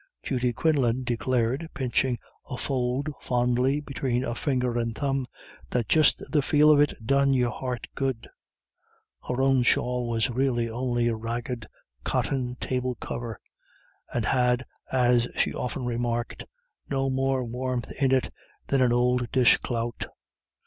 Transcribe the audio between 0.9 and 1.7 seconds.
declared,